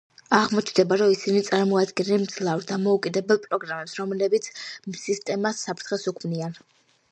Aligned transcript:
აღმოჩნდება, 0.35 0.95
რომ 1.01 1.11
ისინი 1.15 1.43
წარმოადგენენ 1.49 2.23
მძლავრ 2.23 2.65
დამოუკიდებელ 2.71 3.41
პროგრამებს, 3.45 3.95
რომლებიც 4.01 4.51
სისტემას 5.05 5.65
საფრთხეს 5.69 6.11
უქმნიან. 6.15 6.61